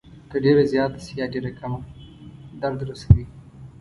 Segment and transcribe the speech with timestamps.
[0.29, 1.79] که ډېره زیاته شي یا ډېره کمه
[2.61, 3.25] درد رسوي.